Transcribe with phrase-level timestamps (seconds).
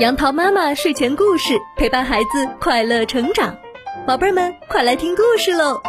[0.00, 3.56] 杨桃妈妈睡前故事陪伴孩子快乐成长，
[4.04, 5.80] 宝贝儿们快来听故事喽！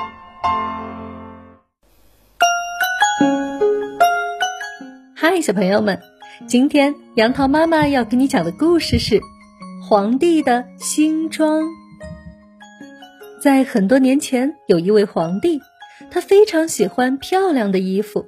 [5.16, 6.00] 嗨，小朋友们，
[6.46, 9.16] 今天杨桃妈妈要给你讲的故事是
[9.84, 11.64] 《皇帝的新装》。
[13.42, 15.60] 在很多年前，有一位皇帝，
[16.12, 18.28] 他非常喜欢漂亮的衣服，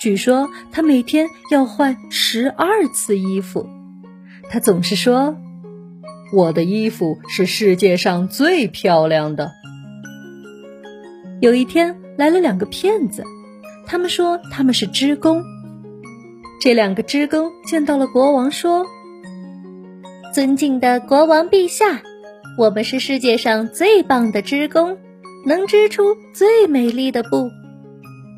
[0.00, 3.68] 据说他每天要换十二次衣服。
[4.50, 5.36] 他总是说
[6.32, 9.52] ：“我的衣服是世界上最漂亮的。”
[11.40, 13.22] 有一天来了两个骗子，
[13.86, 15.42] 他们说他们是织工。
[16.60, 18.86] 这两个织工见到了国王，说
[20.34, 22.02] ：“尊敬的国王陛下，
[22.58, 24.98] 我们是世界上最棒的织工，
[25.46, 27.50] 能织出最美丽的布。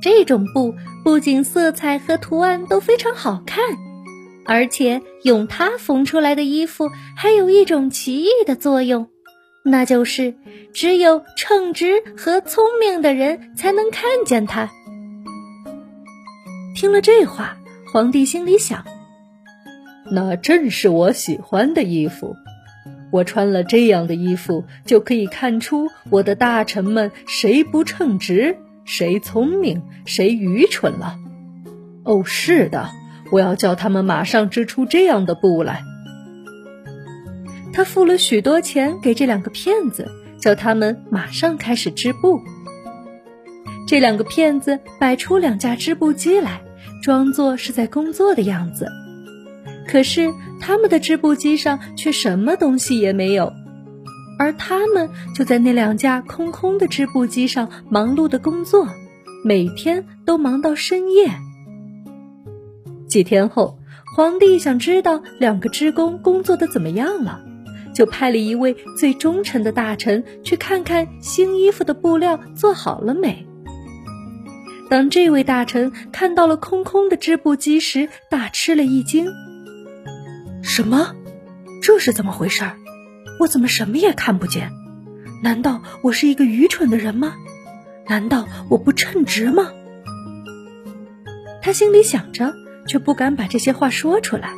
[0.03, 0.75] 这种布
[1.05, 3.61] 不仅色彩和图案都非常好看。”
[4.51, 9.07] 而且用它缝出来的衣服还有一种奇异的作用，
[9.65, 10.35] 那就是
[10.75, 14.69] 只有称职和聪明的人才能看见它。
[16.75, 17.59] 听了这话，
[17.93, 18.85] 皇帝心里想：
[20.11, 22.35] 那正是我喜欢的衣服。
[23.13, 31.17] 我穿了这样的衣服，就可以看出我的大臣们谁不称职，谁聪明，谁愚蠢了。
[32.03, 32.91] 哦，是的。
[33.31, 35.83] 我要叫他们马上织出这样的布来。
[37.73, 42.41] 他付了许多钱给这两个骗子，叫他们马上开始织布。
[43.87, 46.61] 这两个骗子摆出两架织布机来，
[47.03, 48.87] 装作是在工作的样子。
[49.89, 53.53] 可是他们的织布机上却什么东西也没有，
[54.39, 58.87] 而他们就在那两架空空的织布机上忙碌的工作，
[59.45, 61.31] 每天都忙到深夜。
[63.11, 63.77] 几天后，
[64.17, 67.43] 皇帝想知道两个织工工作的怎么样了，
[67.93, 73.45] 就派了一位最忠诚的大臣去看看新衣服的布料做好了没。
[74.89, 79.27] 当这位大臣看到了空空的织布机时，大吃了一惊
[80.63, 81.13] ：“什么？
[81.83, 82.63] 这是怎么回事？
[83.41, 84.71] 我怎么什么也看不见？
[85.43, 87.35] 难道我是一个愚蠢的人吗？
[88.07, 89.73] 难道我不称职吗？”
[91.61, 92.55] 他心里想着。
[92.87, 94.53] 却不敢把这些话说出来。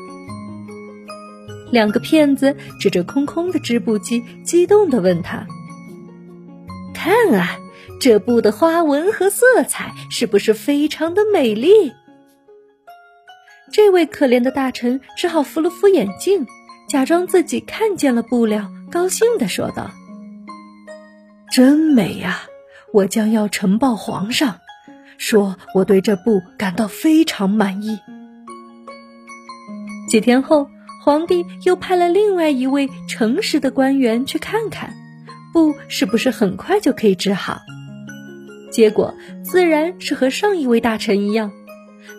[1.71, 5.47] 两个骗子指着空空的织布机，激动地问他
[6.93, 7.59] ：“看啊，
[8.01, 11.93] 这布的花纹和色彩是不是非常的美丽？”
[13.73, 16.47] 这位可怜的大臣只好扶了扶眼镜，
[16.89, 19.91] 假装自己看见了布料，高兴地说道
[21.51, 22.43] ：“真美呀！
[22.93, 24.59] 我将要呈报皇上，
[25.23, 28.01] 说我对这布感到非常满意。”
[30.11, 30.69] 几天后，
[31.05, 34.93] 皇帝又派了另外一位诚实的官员去看看，
[35.53, 37.61] 布是不是很快就可以织好。
[38.73, 41.53] 结果自然是和上一位大臣一样，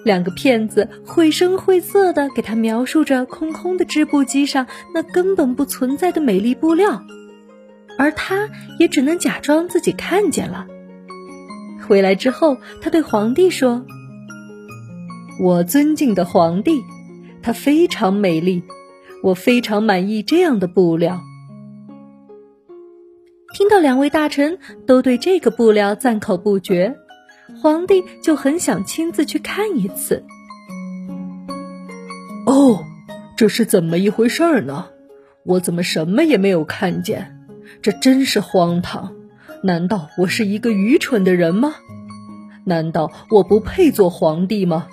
[0.06, 7.04] 两个骗子绘声绘色地给他描述着空空的织布机上那根本不存在的美丽布料，
[8.00, 8.50] 而他
[8.80, 10.68] 也只能假装自己看见了。
[11.84, 13.86] 回来之后，他对皇帝说
[15.40, 16.82] ：“我尊敬的皇帝。”
[17.46, 18.64] 它非常美丽，
[19.22, 21.20] 我非常满意这样的布料。
[23.54, 26.96] 听到两位大臣都对这个布料赞口不绝，
[27.62, 30.24] 皇帝就很想亲自去看一次。
[32.46, 32.86] 哦，
[33.36, 34.86] 这是怎么一回事呢？
[35.44, 37.46] 我怎么什么也没有看见？
[37.82, 39.14] 这真是荒唐！
[39.66, 41.76] 难道我是一个愚蠢的人吗？
[42.66, 44.88] 难道我不配做皇帝吗？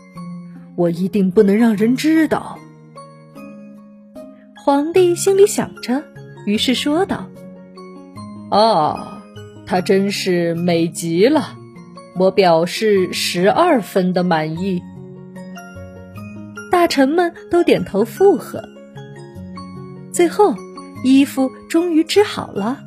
[0.77, 2.57] 我一定不能让人知道。
[4.55, 6.05] 皇帝心里想着，
[6.47, 7.27] 于是说道
[8.53, 9.21] ：“啊，
[9.67, 11.57] 她真是美极了，
[12.17, 14.81] 我表示十二分的满意。”
[16.71, 18.63] 大臣们都点头附和。
[20.13, 20.55] 最后，
[21.03, 22.84] 衣服终于织好了。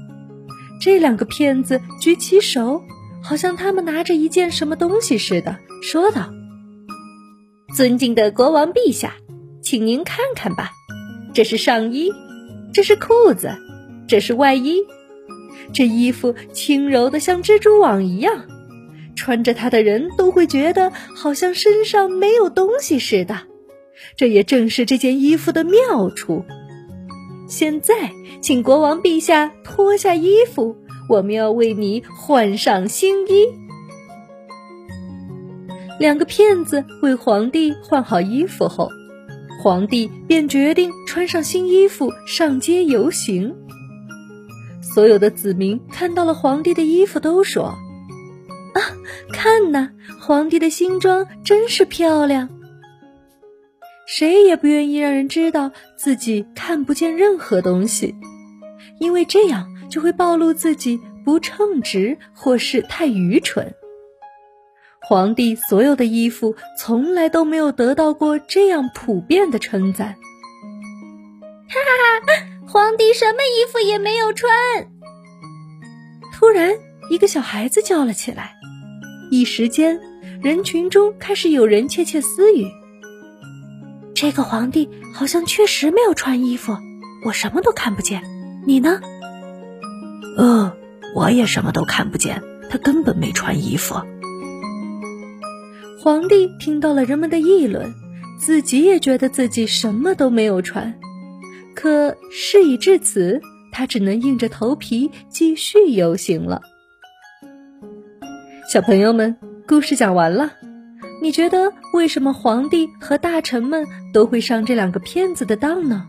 [0.84, 2.84] 这两个骗子举起手，
[3.24, 6.30] 好像他们拿着一件什么东西似的，说道。
[7.74, 9.14] 尊敬的国王陛下，
[9.62, 10.72] 请您看看吧，
[11.34, 12.12] 这是上衣，
[12.74, 13.56] 这是裤子，
[14.10, 14.82] 这是外衣。
[15.72, 18.44] 这衣服轻柔的像蜘蛛网一样，
[19.16, 23.44] 穿着它的人都会觉得好像身上没有东西似的。
[24.18, 26.44] 这也正是这件衣服的妙处。
[27.48, 28.12] 现在，
[28.42, 30.76] 请国王陛下脱下衣服，
[31.10, 33.48] 我们要为你换上新衣。
[36.00, 38.90] 两个骗子为皇帝换好衣服后，
[39.62, 43.56] 皇帝便决定穿上新衣服上街游行。
[44.82, 47.66] 所有的子民看到了皇帝的衣服，都说
[48.74, 48.80] ：“啊，
[49.32, 52.50] 看呐，皇帝的新装真是漂亮。”
[54.06, 58.16] 谁也不愿意让人知道自己看不见任何东西，
[59.00, 63.74] 因为这样就会暴露自己不称职或是太愚蠢。
[65.02, 70.16] 皇帝所有的衣服从来都没有得到过这样普遍的称赞。
[71.68, 72.46] 哈哈哈！
[72.68, 74.52] 皇帝什么衣服也没有穿。
[76.34, 76.74] 突然，
[77.10, 78.54] 一个小孩子叫了起来，
[79.32, 80.00] 一时间，
[80.42, 82.66] 人群中开始有人窃窃私语
[84.16, 86.78] ：“这个皇帝好像确实没有穿衣服，
[87.26, 88.24] 我什么都看不见。
[88.66, 89.02] 你呢
[90.38, 90.74] ？”“呃，
[91.16, 93.96] 我也什么都看不见，他根本没穿衣服。”
[96.02, 97.94] 皇帝听到了人们的议论，
[98.38, 101.00] 自己也觉得自己什么都没有穿。
[101.76, 106.62] 可事已至此，他只能硬着头皮继续游行了。
[108.72, 109.38] 小朋友们，
[109.68, 110.52] 故事讲完了，
[111.24, 116.06] 你觉得为什么皇帝和大臣们都会上这两个骗子的当呢？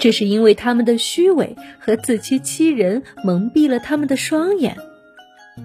[0.00, 4.76] 这是因为他们的虚伪和自欺欺人蒙蔽了他们的双眼，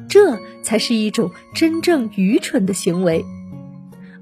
[0.07, 3.25] 这才是一种真正愚蠢的行为。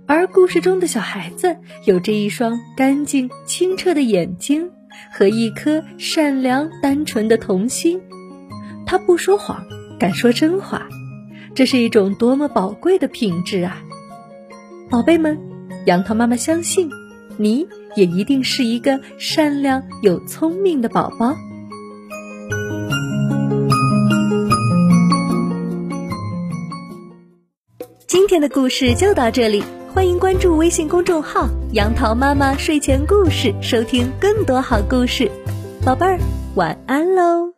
[0.07, 4.71] 而故事中的小孩子有着一双干净清澈的眼睛
[5.11, 7.99] 和一颗善良单纯的童心，
[8.85, 9.61] 他不说谎，
[9.99, 10.87] 敢说真话，
[11.53, 13.83] 这是一种多么宝贵的品质啊！
[14.89, 15.37] 宝贝们，
[15.85, 16.89] 杨桃妈妈相信，
[17.37, 21.35] 你也一定是一个善良又聪明的宝宝。
[28.07, 29.63] 今天的故事就到这里。
[29.93, 35.29] 欢迎关注微信公众号“杨桃妈妈睡前故事”，收听更多好故事。
[35.85, 36.17] 宝贝儿，
[36.55, 37.51] 晚安喽！